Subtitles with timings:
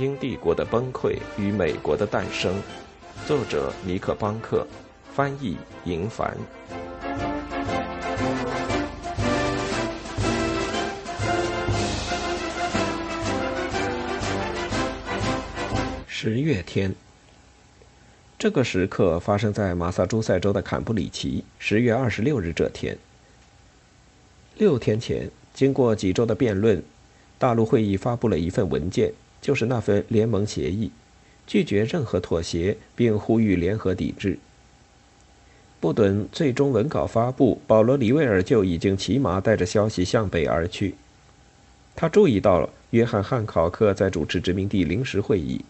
[0.00, 2.54] 英帝国的崩溃与美国的诞生》，
[3.28, 4.66] 作者尼克·邦克，
[5.12, 6.34] 翻译银凡。
[16.06, 16.94] 十月天，
[18.38, 21.44] 这个时刻发生在马萨诸塞州的坎布里奇。
[21.58, 22.96] 十月二十六日这天，
[24.56, 26.82] 六天前，经过几周的辩论，
[27.38, 30.90] 大陆会议发布了一份文件，就是那份联盟协议，
[31.46, 34.38] 拒绝任何妥协，并呼吁联合抵制。
[35.80, 40.94] 不等最终文稿发布，保罗·里维尔就已经骑马带着消息向北而去。
[41.96, 45.64] 他注意到了约翰·汉考克在主持殖民地临时会议。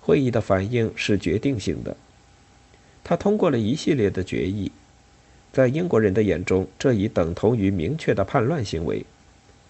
[0.00, 1.96] 会议的反应是决定性的。
[3.04, 4.72] 他通过了一系列的决议，
[5.52, 9.06] 在英国人的眼中，这已等同于明确的叛乱行为。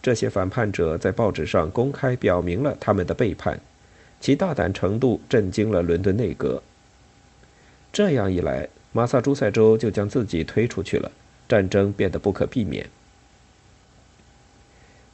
[0.03, 3.61] 这些反叛者在报纸上公开表明了他们的背叛，
[4.21, 6.63] 其大胆程度震惊了伦敦内阁。
[7.93, 11.13] 这样一来，马萨诸塞州就将自己推出去了，
[11.49, 12.87] 战争变得不可避免。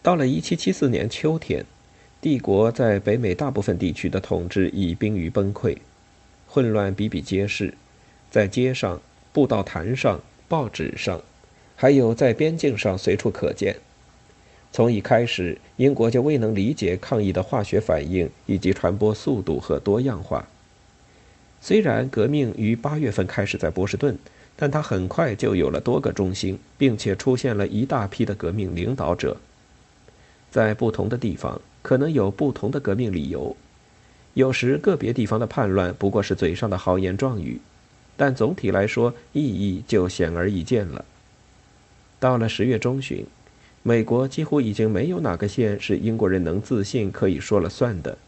[0.03, 1.65] 到了1774年秋天。
[2.21, 5.79] 帝国在北美大部分地区的统治已濒于崩溃，
[6.49, 7.75] 混乱比比皆是，
[8.29, 9.01] 在街上、
[9.33, 11.23] 布道坛上、报纸上，
[11.77, 13.77] 还有在边境上随处可见。
[14.73, 20.47] 从一开始，英国就未能理解抗议的化学反应以及传播速度和多样化。
[21.61, 24.17] 虽然革命于八月份开始在波士顿，
[24.55, 29.37] 但它很快就有了多个中心，并且出现了一大批的革命领导者，
[30.51, 31.61] 在不同的地方。
[31.81, 33.57] 可能有不同的革命理由，
[34.35, 37.61] 有时个别地方的叛乱不过是嘴上的豪言壮语，
[38.17, 41.05] 但总体来说意义就显而易见了。
[42.21, 43.25] 到了十月中旬，
[43.89, 48.19] 美国几乎已经没有哪个县是英国人能自信可以说了算的。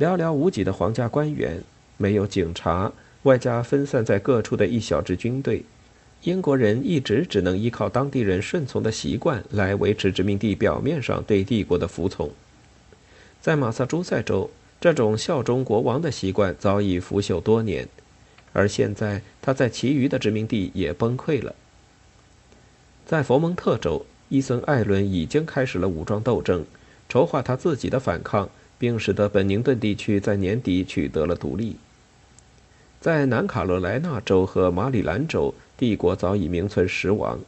[0.00, 1.62] 寥寥无几的皇家官员，
[1.98, 2.90] 没有警察，
[3.24, 5.66] 外加分散在各处的一小支军队。
[6.22, 12.30] 英国人一直只能依靠当地人顺从的习惯来维持殖民地表面上对帝国的服从。
[13.42, 17.86] 在马萨诸塞州，这种效忠国王的习惯早已腐朽多年，
[18.54, 21.54] 而现在他在其余的殖民地也崩溃了。
[23.04, 26.64] 在佛蒙特州，伊森·艾伦已经开始了武装斗争，
[27.08, 31.76] 筹划他自己的反抗，并使得本宁顿地区在年底取得了独立。
[33.00, 35.54] 在南卡罗来纳州和马里兰州。
[35.78, 37.38] 帝国早已名存实亡。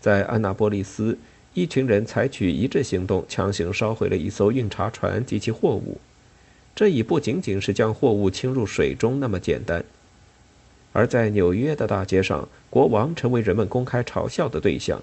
[0.00, 1.16] 在安纳波利斯，
[1.54, 6.00] 一群人采取一致行动，强行烧毁了一艘运茶船及其货物。
[6.74, 9.84] 这已不仅仅是将货物倾入水中那么简单。
[10.92, 15.00] 而在纽约的大街上，国王成为人们公开嘲笑的对象。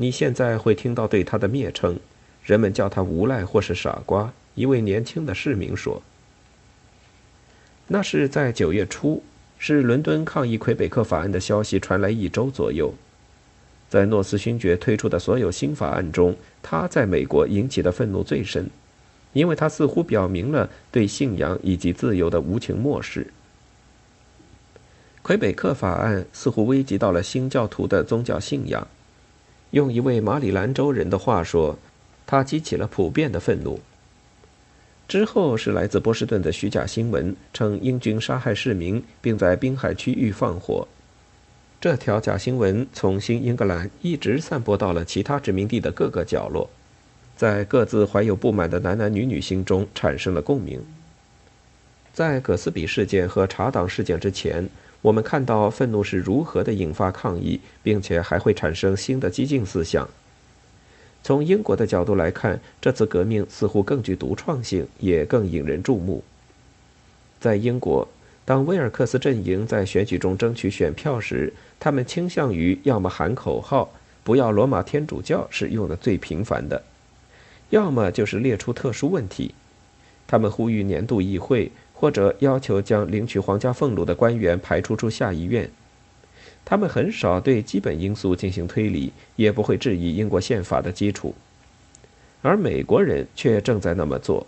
[0.00, 1.94] 你现在会听到对他的蔑称，
[2.42, 4.32] 人们叫他无赖或是傻瓜。
[4.54, 6.02] 一位年轻的市民说
[7.86, 9.22] ：“那是在九月初。”
[9.62, 12.94] 是伦敦抗议魁北克法案的消息传来一周左右，
[13.90, 18.70] 在诺斯勋爵推出的所有新法案中，他在美国引起的愤怒最深，
[19.34, 23.26] 因为他似乎表明了对信仰以及自由的无情漠视。
[25.20, 28.88] 魁北克法案似乎危及到了新教徒的宗教信仰，
[29.70, 31.78] 用一位马里兰州人的话说，
[32.26, 33.80] 他激起了普遍的愤怒。
[35.06, 40.86] 之后是来自波士顿的虚假新闻，称英军杀害市民，并在滨海区域放火。
[41.80, 46.68] 这条假新闻从新英格兰一直散播到了其他殖民地的各个角落，
[47.36, 50.84] 在各自怀有不满的男男女女心中产生了共鸣。
[52.12, 54.68] 在葛斯比事件和查党事件之前，
[55.02, 60.08] 我们看到愤怒是如何的引发抗议，并且还会产生新的激进思想。
[61.22, 66.22] 从英国的角度来看，这次革命似乎更具独创性，也更引人注目。
[67.38, 68.06] 在英国，
[68.44, 73.90] 当威尔克斯阵营在选举中争取选票时，他们倾向于要么喊口号
[74.24, 76.82] “不要罗马天主教”是用的最频繁的，
[77.70, 79.54] 要么就是列出特殊问题。
[80.26, 81.70] 他们呼吁年度议会，
[82.00, 85.70] 或者要求将领取皇家俸禄的官员排除出下议院。
[86.64, 91.34] 他们很少对基本因素进行推理，也不会质疑英国宪法的基础，
[92.40, 94.46] 而美国人却正在那么做。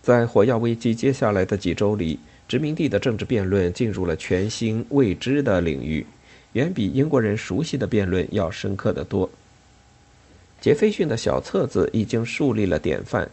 [0.00, 6.06] 在火药危机接下来的几周里，殖民地的政治辩论进入了全新未知的领域，
[6.52, 9.28] 远比英国人熟悉的辩论要深刻的多。
[10.60, 13.28] 杰斐逊的小册子已经树立了典范，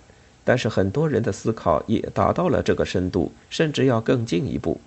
[0.45, 4.79] 但是很多人的思考也达到了这个深度，甚至要更进一步。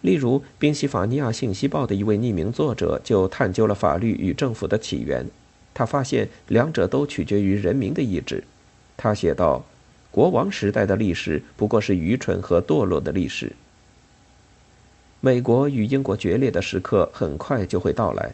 [0.00, 5.26] 例如，《宾夕法尼亚信息报》的一位匿名作者就探究了法律与政府的起源。
[5.74, 8.42] 他发现两者都取决于人民的意志。
[8.96, 9.64] 他写道
[10.10, 13.52] ：“国王时代的历史不过是愚蠢和堕落的历史。
[15.20, 18.32] 美国与英国决裂的时刻很快就会到来，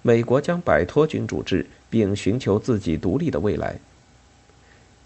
[0.00, 3.78] 美国将摆脱君主制，并寻求自己独立的未来。”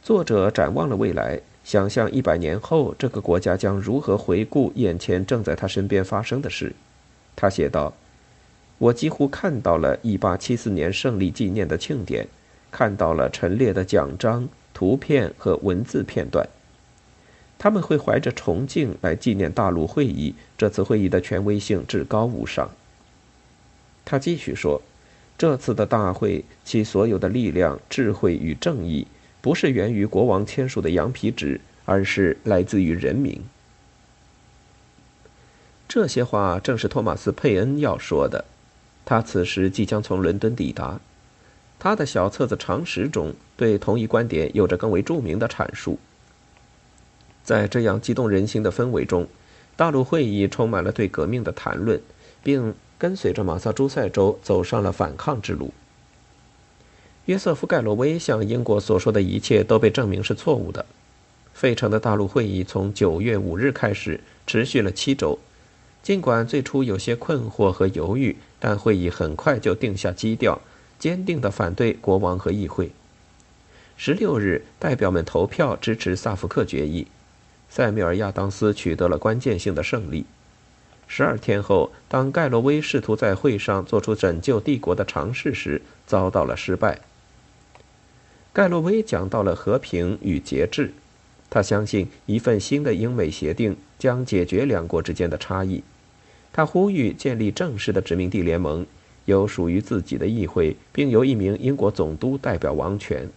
[0.03, 6.75] 作者展望了未来，想象一百年后这个国家将如何回顾眼前正在他身边发生的事。
[7.37, 7.95] 他写道
[8.79, 12.27] ：“我几乎看到了1874年胜利纪念的庆典，
[12.71, 16.49] 看到了陈列的奖章。”图片和文字片段，
[17.59, 20.37] 他们会怀着崇敬来纪念大陆会议。
[20.57, 22.71] 这次会议的权威性至高无上。
[24.05, 24.81] 他继续说
[25.37, 29.05] ：“这次的大会，其所有的力量、智慧与正义，
[29.41, 33.41] 不是源于国王签署的羊皮纸，而是来自于人民。”
[35.89, 38.45] 这些话正是托马斯·佩恩要说的。
[39.05, 41.01] 他此时即将从伦敦抵达。
[41.79, 45.99] 他的小册子《常识》中对同一观点有着更为著名的阐述。
[47.43, 49.27] 在这样激动人心的氛围中，
[49.77, 51.99] 大陆会议充满了对革命的谈论，
[52.43, 55.73] 并跟随着马萨诸塞州走上了反抗之路。
[57.29, 60.87] 约瑟夫·盖洛威向英国所说的一切都被证明是错误的。
[61.53, 65.39] 费城的大陆会议从九月五日开始，持续了七周。
[66.03, 70.59] 尽管最初有些困惑和犹豫，但会议很快就定下基调。
[70.99, 72.91] 坚定地反对国王和议会。
[73.99, 77.07] 十六日，代表们投票支持萨福克决议，
[77.69, 80.25] 塞缪尔·亚当斯取得了关键性的胜利。
[81.07, 86.99] 十二天后，当盖洛威试图在会上做出拯救帝国的尝试时，遭到了失败。
[88.59, 90.93] 盖洛威讲到了和平与节制，
[91.49, 95.81] 他相信一份新的英美协定将解决两国之间的差异。
[96.53, 98.85] 他呼吁建立正式的殖民地联盟。
[99.27, 103.29] 有属于自己的议会，并由一名英国总督代表王权。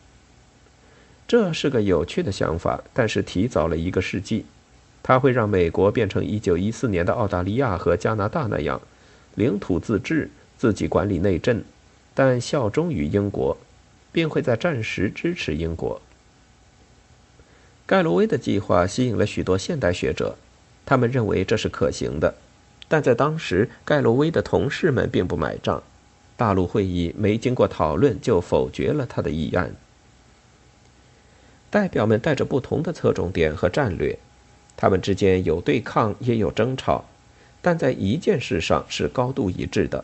[1.28, 4.46] 这是个有趣的想法，但是提早了一个世纪。
[5.04, 8.82] 它会让美国变成1914年的澳大利亚和加拿大那样，
[9.36, 11.62] 领土自治，自己管理内政，
[12.16, 13.56] 但效忠于英国，
[14.12, 16.02] 并会在战时支持英国。
[17.86, 20.38] 盖洛威的计划吸引了许多现代学者，
[20.86, 22.36] 他们认为这是可行的。
[22.88, 25.82] 但在当时，盖洛威的同事们并不买账。
[26.36, 29.74] 大陆会议没经过讨论就否决了他的议案。
[31.70, 34.18] 代表们带着不同的侧重点和战略，
[34.76, 37.06] 他们之间有对抗也有争吵，
[37.62, 40.04] 但在一件事上是高度一致的：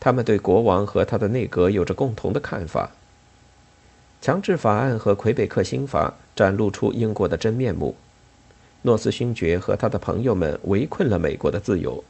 [0.00, 2.90] 他们对国王和他的内阁有着共同的看法。
[4.20, 7.94] 强制法案和魁北克新法展露出英国的真面目。
[8.82, 12.02] 诺斯勋爵和他的朋友们围困了美国的自由，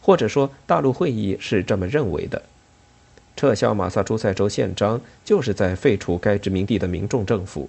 [0.00, 2.42] 或者说，大陆会议是这么认为的。
[3.36, 7.68] 撤销马萨诸塞州宪章，就是在废除该殖民地的民众政府。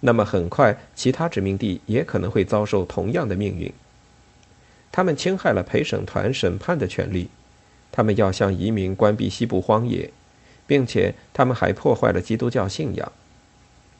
[0.00, 3.72] 那么，很快，其他殖民地也可能会遭受同样的命运。
[4.92, 7.28] 他们侵害了陪审团审判的权利，
[7.90, 10.10] 他们要向移民关闭西部荒野，
[10.68, 13.10] 并且他们还破坏了基督教信仰。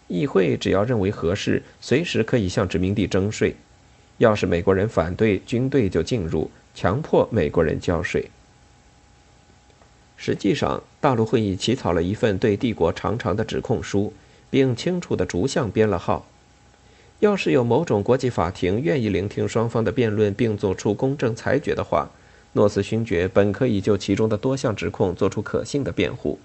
[0.07, 3.57] 议会只要认为合适，随时可以向殖民地征税。
[4.19, 8.31] 要是美国人反对，军队就进入，强迫美国人交税。
[10.17, 14.13] 实际上，大陆会议起草了一份对帝国长长的指控书，
[14.51, 16.27] 并清楚地逐项编了号。
[17.21, 22.09] 要是有某种国际法庭愿意聆听双方的辩论并做出公正裁决的话，
[22.55, 26.39] 诺斯勋爵本可以就其中的多项指控做出可信的辩护。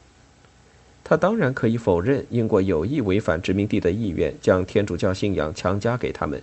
[1.04, 6.42] 他当然可以否认英国有意违反殖民地的意愿，将天主教信仰强加给他们。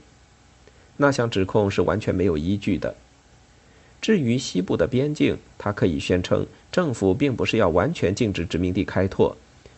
[0.99, 2.95] 那项指控是完全没有依据的。
[4.03, 9.37] 至于西部的边境，他可以宣称政府并不是要完全禁止殖民地开拓，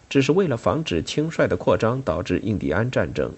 [0.08, 3.32] 只是为了防止轻率的扩张导致印第安战争。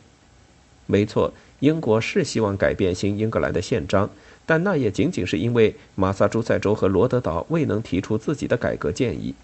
[0.87, 4.11] 没错，英国是希望改变新英格兰的宪章，
[4.45, 9.35] 但那也仅仅是因为马萨诸塞州和罗德岛未能提出自己的改革建议。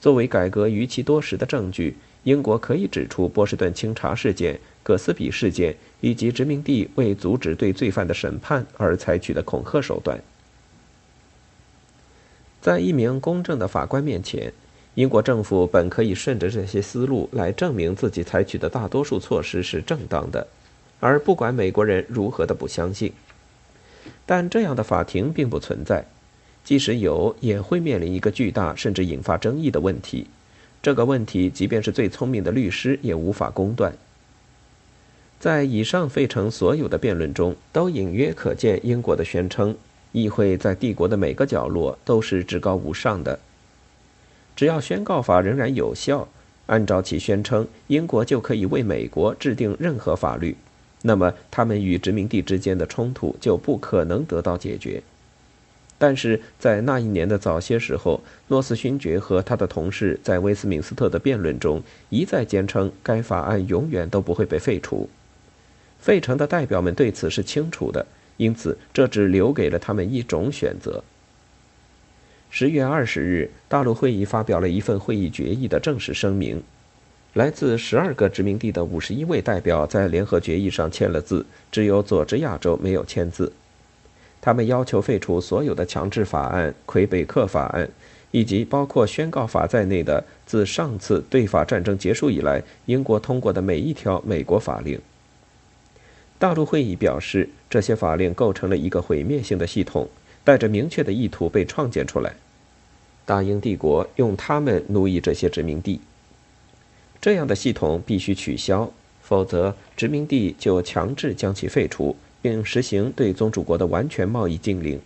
[0.00, 4.58] 作为改革逾期多时的证据，英国可以指出波士顿清查事件。
[4.82, 10.18] 葛斯比事件以及殖民地为阻止对罪犯的审判而采取的恐吓手段，
[12.62, 14.52] 在一名公正的法官面前，
[14.94, 20.48] 英国政府本可以顺着这些思路来证明自己采取的大多数措施是正当的，
[20.98, 23.12] 而不管美国人如何的不相信。
[24.24, 26.06] 但这样的法庭并不存在，
[26.70, 30.28] 即使有，也会面临一个巨大甚至引发争议的问题。
[30.80, 33.92] 这个问题，即便是最聪明的律师也无法公断。
[35.40, 39.74] 在以上费城所有的辩论中，都隐约可见英国的宣称：
[40.12, 43.40] 议会在帝国的每个角落都是至高无上的。
[44.54, 46.28] 只要宣告法仍然有效，
[46.66, 50.56] 按照其宣称，英国就可以为美国制定任何法律，
[51.02, 55.02] 那么他们与殖民地之间的冲突就不可能得到解决。
[56.00, 65.10] 但是在那一年的早些时候，诺斯勋爵和他的同事在威斯敏斯特的辩论中一再坚称，该法案永远都不会被废除。
[65.98, 68.06] 费城的代表们对此是清楚的，
[68.38, 71.04] 因此这只留给了他们一种选择。
[72.48, 76.62] 十月二十日，大陆会议发表了一份会议决议的正式声明。
[77.34, 83.52] 来自十二个殖民地的五十一位代表在联合决议上签了字，只有佐治亚州没有签字。
[84.40, 87.88] 他们要求废除所有的强制法案、魁北克法案，
[88.30, 95.00] 以及包括宣告法在内的自上次对法战争结束以来英国通过的每一条美国法令。
[96.38, 100.08] 大陆会议表示，这些法令构成了一个毁灭性的系统。
[100.42, 102.32] 带着明确的意图被创建出来，
[103.26, 106.00] 大英帝国用他们奴役这些殖民地。
[107.20, 108.90] 这样的系统必须取消，
[109.22, 115.00] 否则殖民地就强制将其废除，并实行对宗主国的完全贸易禁令。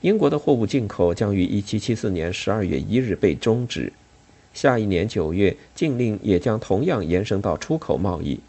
[0.00, 3.92] 英国的货物进口将于1774年12月1日被终止，
[4.52, 8.40] 下一年9月禁令也将同样延伸到出口贸易，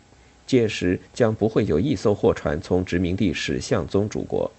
[0.47, 4.51] 届时将不会有一艘货船从殖民地驶向宗主国。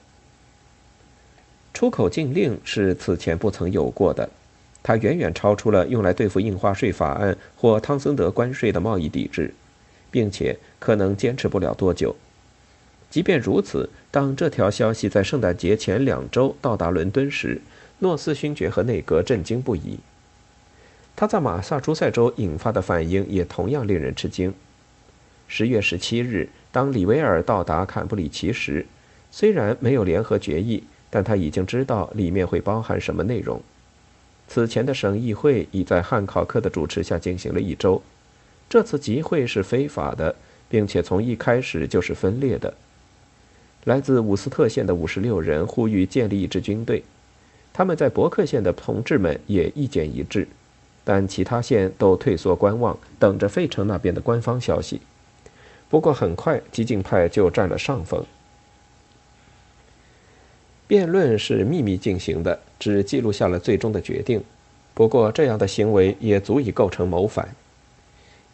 [1.72, 4.30] 出口禁令是此前不曾有过的，
[4.80, 9.52] 它远远超出了用来对付印花税法案或汤森德关税的贸易抵制，
[10.12, 12.14] 并且可能坚持不了多久。
[13.14, 17.60] 即便如此，当这条消息在圣诞节前两周到达伦敦时，
[18.00, 20.00] 诺斯勋爵和内阁震惊不已。
[21.14, 24.52] 他在马萨诸塞州引发的反应也同样令人吃惊。
[25.46, 28.84] 十月十七日，当里维尔到达坎布里奇时，
[29.30, 30.82] 虽然没有联合决议。
[31.08, 33.62] 但他已经知道里面会包含什么内容。
[34.48, 38.02] 此前的省议会已在汉考克的主持下进行了一周，
[38.68, 40.34] 这次集会是非法的，
[40.68, 42.74] 并且从一开始就是分裂的。
[43.84, 47.02] 来自伍斯特县的五十六人呼吁建立一支军队，
[47.72, 50.48] 他们在伯克县的同志们也意见一致，
[51.04, 55.00] 但其他县都退缩观望，等着费城那边的官方消息。
[55.90, 58.24] 不过很快，激进派就占了上风。
[60.86, 64.42] 辩论是秘密进行的，只记录下了最终的决定。
[64.94, 67.54] 不过，这样的行为也足以构成谋反。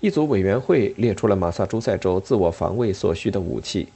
[0.01, 3.89] 一组委员会列出了马萨诸塞州自我防卫所需的武器。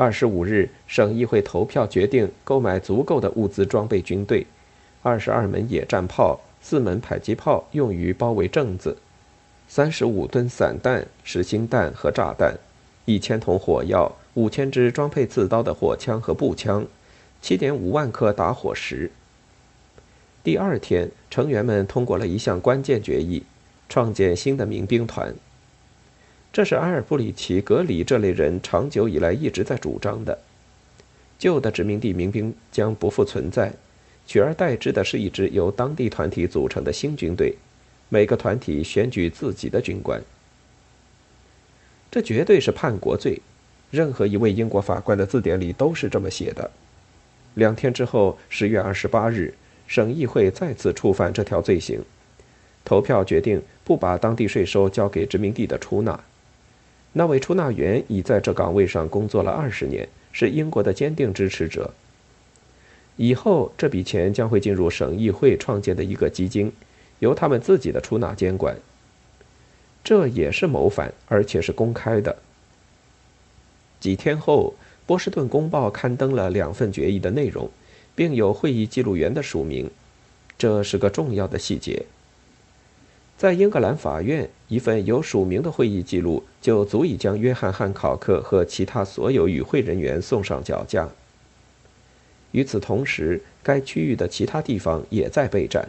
[0.00, 4.46] 二十五日，省议会投票决定购买足够的物资装备军队：
[5.02, 8.96] 二十二门野战炮、四门迫击炮用于包围镇子，
[9.68, 12.54] 三十五吨散弹、实心弹和炸弹，
[13.04, 16.86] 一千桶火药，五千支装配刺刀的火枪和步枪。
[17.42, 19.10] 七点五万颗打火石。
[20.42, 23.42] 第二天，成员们通过了一项关键决议：
[23.90, 25.34] 创建新的民兵团。
[26.52, 30.36] 这是阿尔布里奇·格里这类人长久以来一直在主张的。
[31.38, 33.72] 旧的殖民地民兵将不复存在，
[34.26, 37.54] 取而代之的是一支由当地团体组成的新军队，
[38.08, 40.20] 每个团体选举自己的军官。
[42.10, 43.40] 这绝对是叛国罪，
[43.92, 46.68] 任何一位英国法官的字典里都是这么写的。
[47.54, 49.54] 两天之后，十月二十八日，
[49.86, 52.02] 省议会再次触犯这条罪行，
[52.84, 56.20] 投票决定不把当地税收交给殖民地的出纳。
[57.12, 61.92] 那位出纳员已在这岗位上工作了二十年，是英国的坚定支持者。
[63.16, 66.72] 以后这笔钱将会进入省议会创建的一个基金，
[67.18, 68.76] 由他们自己的出纳监管。
[70.02, 72.36] 这也是谋反，而且是公开的。
[73.98, 74.74] 几天后。
[75.06, 77.68] 波士顿公报刊登了两份决议的内容，
[78.14, 79.90] 并有会议记录员的署名，
[80.56, 82.04] 这是个重要的细节。
[83.40, 91.08] 在英格兰法院，一份有署名的会议记录就足以将约翰·汉考克和其他所有与会人员送上绞架。
[92.50, 95.88] 与此同时，该区域的其他地方也在备战。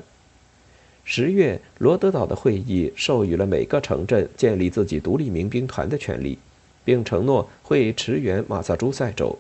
[1.04, 6.38] 十月，罗德岛的会议授予了每个城镇建立自己独立民兵团的权利。
[6.86, 9.38] 并承诺会驰援马萨诸塞州、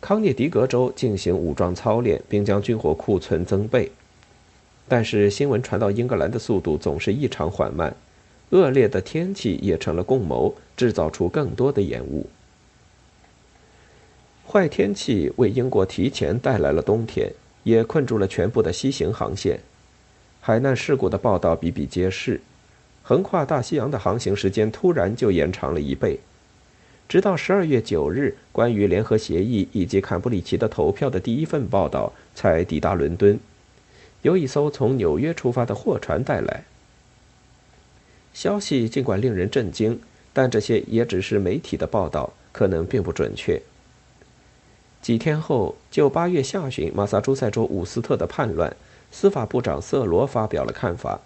[0.00, 3.92] 康涅狄格州进行武装操练，并将军火库存增备。
[4.86, 7.94] 但是新闻传到英格兰的速度总是异常缓慢，
[8.50, 12.28] 恶劣的天气也成了共谋，制造出更多的延误。
[14.46, 19.58] 坏天气为英国提前带来了冬天，也困住了全部的西行航线。
[20.40, 22.40] 海难事故的报道比比皆是。
[23.02, 26.18] 横跨大西洋的航行时间突然就延长了一倍，
[27.06, 33.38] 直到十二月九日，关于联合协议以及坎布里奇的投票的第一份报道才抵达伦敦，
[34.24, 36.64] 由一艘从纽约出发的货船带来。
[38.32, 40.00] 消息尽管令人震惊，
[40.32, 43.60] 但这些也只是媒体的报道，可能并不准确。
[45.02, 48.74] 几天后，就八月下旬马萨诸塞州伍斯特的叛乱，
[49.12, 51.20] 司法部长瑟罗发表了看法，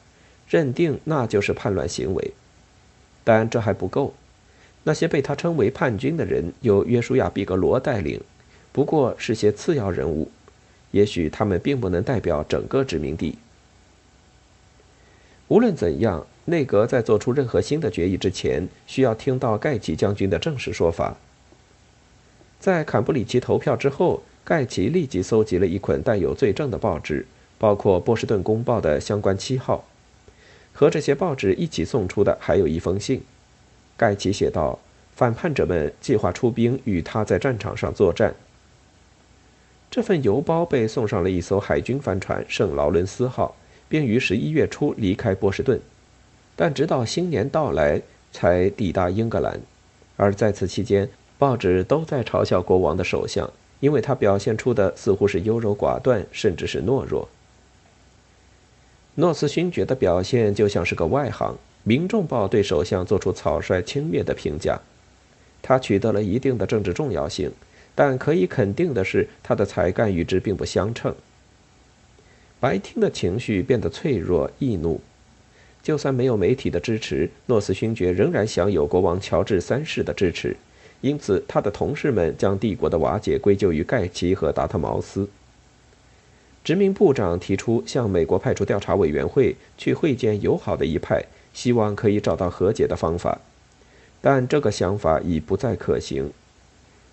[0.49, 2.33] 认定那就是叛乱行为。
[3.23, 4.13] 但这还不够，
[4.83, 8.21] 那些被他称为叛军的人由约书亚·毕格罗带领，
[8.73, 10.29] 不过是些次要人物，
[10.91, 13.39] 也许他们并不能代表整个殖民地。
[15.49, 16.27] 无论怎样。
[16.51, 21.19] 内阁在做出任何新的决议之前，需要听到盖奇将军的正式说法。
[22.59, 27.27] 在坎布里奇投票之后，盖奇立即搜集了一捆带有罪证的报纸，
[27.59, 29.85] 包括《波士顿公报》的相关七号。
[30.73, 33.21] 和这些报纸一起送出的还有一封信。
[33.99, 34.79] 盖奇写道
[35.15, 38.35] ：“反叛者们计划出兵与他在战场上作战。”
[39.99, 43.57] 这份邮包被送上了一艘海军帆船“圣劳伦斯号”，
[43.91, 45.81] 并于十一月初离开波士顿。
[46.55, 48.01] 但直到新年到来
[48.31, 49.61] 才抵达英格兰，
[50.17, 53.51] 而在此期间，报纸都在嘲笑国王的首相，
[53.81, 57.29] 因为他表现出的似乎是优柔寡断，甚至是懦弱。
[59.17, 61.57] 诺斯勋爵的表现就像是个外行。
[61.83, 64.79] 民众报对首相做出草率轻蔑的评价，
[65.61, 67.51] 他取得了一定的政治重要性，
[68.01, 71.13] 但可以肯定的是，他的才干与之并不相称。
[72.61, 75.01] 白厅的情绪变得脆弱易怒。
[75.83, 80.57] 就算没有媒体的支持，诺斯勋爵仍然享有国王乔治三世的支持，
[81.01, 85.29] 因此他的同事们将帝国的瓦解归咎于盖奇和达特茅斯。
[86.63, 93.41] 殖民部长提出向美国派出调查委员会去会见友好的一派，希望可以找到和解的方法，
[94.21, 96.31] 但这个想法已不再可行。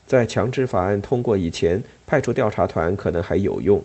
[0.08, 3.84] 在强制法案通过以前，派出调查团可能还有用，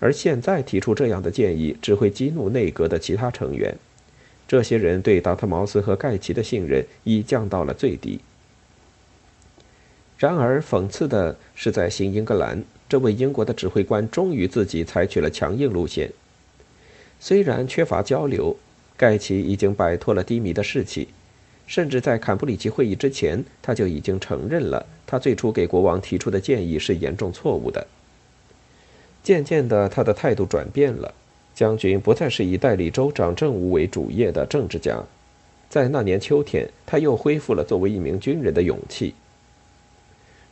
[0.00, 3.76] 而现在提出这样的建议只会激怒内阁的其他成员。
[4.46, 8.20] 这些人对达特茅斯和盖奇的信任已降到了最低。
[10.16, 16.10] 然而，讽刺的是，在新英格兰，这位英国的指挥官终于自己采取了强硬路线。
[17.20, 18.56] 虽然缺乏交流，
[18.96, 21.08] 盖奇已经摆脱了低迷的士气，
[21.68, 27.86] 甚至在坎布里奇会议之前，他就已经承认了他最初给国王提出的建议是严重错误的。
[29.22, 31.14] 渐渐的，他的态度转变了。
[31.54, 35.02] 将军不再是以代理州长政务为主业的政治家，
[35.68, 39.12] 在那年秋天，他又恢复了作为一名军人的勇气。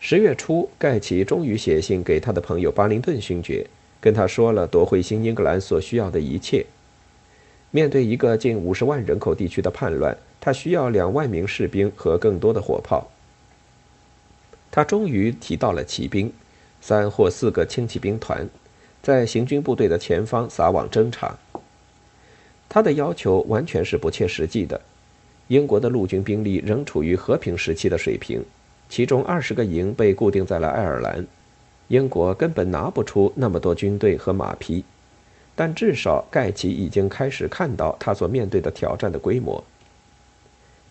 [0.00, 3.66] 十月初，盖奇终于写信给他的朋友巴林顿勋爵，
[4.00, 6.66] 跟他说了夺回新英格兰所需要的一切。
[7.70, 13.10] 面对一个近五十万人口地区的叛乱，他需要两万名士兵和更多的火炮。
[14.70, 16.32] 他终于提到了骑兵，
[16.80, 18.48] 三或四个轻骑兵团。
[19.02, 21.36] 在行军部队的前方撒网侦查。
[22.68, 24.80] 他的要求完全是不切实际的。
[25.48, 28.44] 英国的陆军兵力仍处于和平时期的水平，
[28.88, 31.26] 其中二十个营被固定在了爱尔兰。
[31.88, 34.84] 英国根本拿不出那么多军队和马匹，
[35.56, 39.64] 但至少盖奇已经开始看到他所面对的挑战的规模。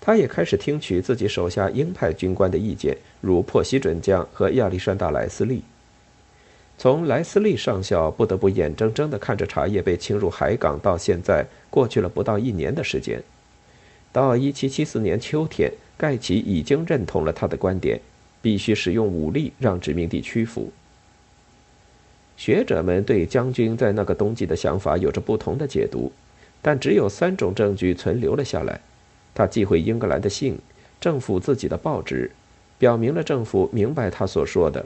[0.05, 5.63] 他也开始听取自己手下鹰派军官的意见，如珀西准将和亚历山大·莱斯利。
[6.77, 13.19] 从莱斯利上校不得不眼睁睁地看着茶叶被侵入海港到现在，过去了不到一年的时间。
[14.11, 17.99] 到1774年秋天，盖奇已经认同了他的观点，
[18.43, 20.71] 必须使用武力让殖民地屈服。
[22.37, 26.11] 学者们对将军在那个冬季的想法有着不同的解读，
[26.61, 28.79] 但只有三种证据存留了下来：
[29.35, 30.57] 他寄回英格兰的信，
[30.99, 32.31] 政府自己的报纸，
[32.79, 34.83] 表明了政府明白他所说的。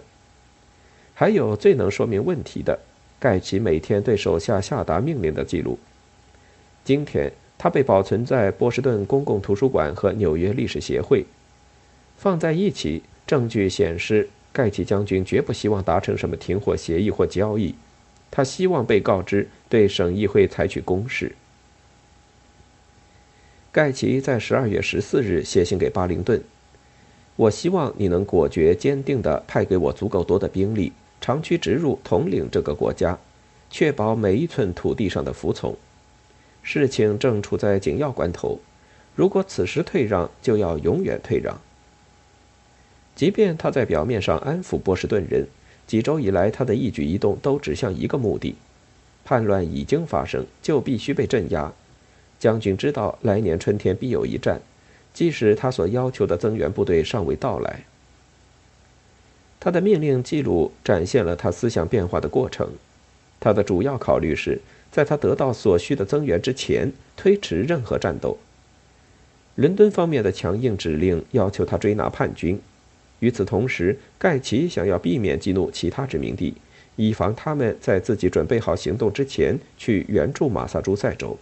[1.14, 2.80] 还有最能说明问题的，
[3.20, 5.78] 盖奇每天对手下下达命令的记录。
[6.84, 11.26] 今天，它被保存在波士顿公共图书馆和纽约历史协会。
[12.18, 17.76] 放在一起，证据显示，盖奇将军绝不希望达成什么停火协议或交易，
[18.32, 21.36] 他希望被告知对省议会采取攻势。
[23.80, 26.44] 盖奇在十二月十四日写信给巴林顿
[27.38, 33.18] ：“我希望你能果决坚定地派给我足够多的兵力。”长驱直入，统领这个国家，
[33.70, 35.78] 确保每一寸土地上的服从。
[36.62, 38.60] 事情正处在紧要关头，
[39.16, 41.58] 如果此时退让，就要永远退让。
[43.16, 45.48] 即便他在表面上安抚波士顿人，
[45.88, 48.56] 几周以来他的一举一动都指向一个目的：
[49.24, 51.72] 叛乱已经发生，就必须被镇压。
[52.40, 54.62] 将军知道来年春天必有一战，
[55.14, 57.84] 即使他所要求的增援部队尚未到来。
[59.60, 62.70] 他的命令记录展现了他思想变化的过程。
[63.42, 68.38] 他的主要考虑是，在他得到所需的增援之前，推迟任何战斗。
[69.56, 72.60] 伦敦方面的强硬指令要求他追拿叛军。
[73.20, 76.56] 与此同时，盖奇想要避免激怒其他殖民地，
[76.96, 81.38] 以防他们在自己准备好行动之前去援助马萨诸塞州。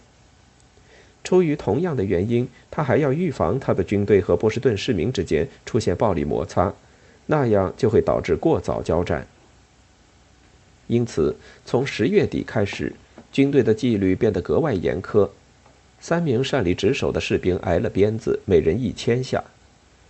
[1.28, 6.72] 出于同样的原因，他还要预防他的军队和波士顿市民之间出现暴力摩擦，
[7.26, 9.26] 那样就会导致过早交战。
[10.86, 11.36] 因此，
[11.66, 12.94] 从十月底开始，
[13.30, 15.28] 军队的纪律变得格外严苛。
[16.00, 19.44] 三名擅离职守的士兵挨了鞭子，每人一千下。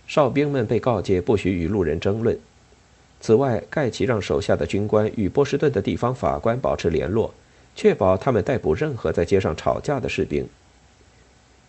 [0.07, 2.39] 哨兵们被告诫不许与路人争论。
[3.19, 7.33] 此外，盖奇让手下的军官与波士顿的地方法官保持联络，
[7.75, 10.47] 确保他们逮捕任何在街上吵架的士兵。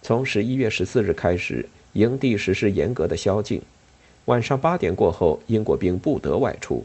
[0.03, 3.61] 从十一月十四日开始，营地实施严格的宵禁，
[4.25, 6.85] 晚上八点过后，英国兵不得外出。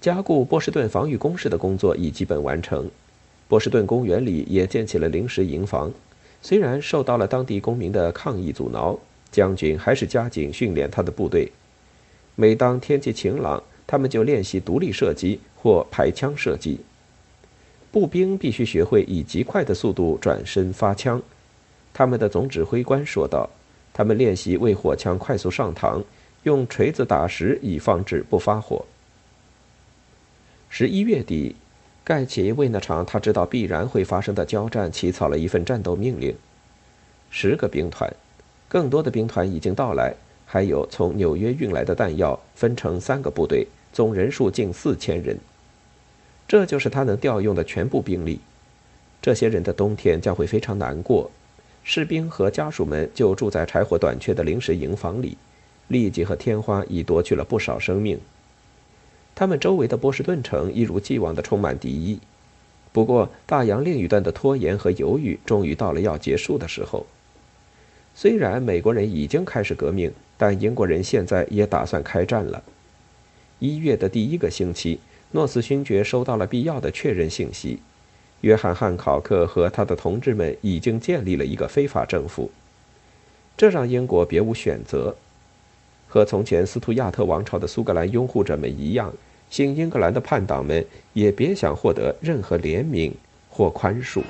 [0.00, 2.90] 加固波士顿防御工事的工作已基本完成，
[3.48, 5.92] 波士顿公园里也建起了临时营房，
[6.42, 8.98] 虽然受到了当地公民的抗议阻挠。
[9.30, 11.52] 将军还是加紧训练他的部队。
[12.34, 16.80] 每当天气晴朗，他们就练习独立射击或排枪射击。
[17.92, 21.20] 步兵必须学会以极快的速度转身发枪。
[21.98, 23.50] 他们的总指挥官说道
[23.92, 26.00] ：“他们练习为火枪快速上膛，
[26.44, 28.84] 用锤子打石以防止不发火。”
[30.70, 31.56] 十一月底，
[32.04, 36.32] 盖奇为那场他知道必然会发生的交战起草了一份战斗命令：
[37.32, 38.08] 十个兵团。
[38.68, 40.14] 更多的兵团已经到来，
[40.46, 45.36] 还有从纽约运来的弹药，分成三个部队，总人数近四千人。
[46.46, 48.38] 这就是他能调用的全部兵力。
[49.20, 51.28] 这些人的冬天将会非常难过。
[51.90, 55.38] 士兵和家属们就住在柴火短缺的临时营房里。
[55.88, 58.20] 痢疾和天花已夺去了不少生命。
[59.34, 62.20] 他们周围的波士顿城一如既往地充满敌意。
[62.92, 67.06] 不过，大洋另一端的拖延和犹豫终于到了要结束的时候。
[68.14, 72.62] 虽然美国人已经开始革命，但英国人现在也打算开战了。
[73.60, 77.78] 一月的第一个星期，诺斯勋爵收到了必要的确认信息：
[78.42, 82.50] 约翰汉考克和他的同志们已经建立了一个非法政府。
[83.56, 85.16] 这让英国别无选择。
[86.06, 89.12] 和从前斯图亚特王朝的苏格兰拥护者们一样，
[89.50, 93.12] 新英格兰的叛党们也别想获得任何怜悯
[93.50, 94.22] 或宽恕。